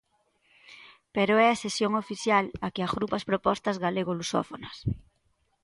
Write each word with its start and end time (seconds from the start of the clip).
Pero 1.15 1.33
é 1.45 1.47
a 1.49 1.59
sección 1.63 1.91
oficial 2.03 2.45
a 2.65 2.67
que 2.73 2.81
agrupa 2.83 3.15
as 3.17 3.27
propostas 3.29 3.77
galego 3.85 4.17
lusófonas. 4.19 4.75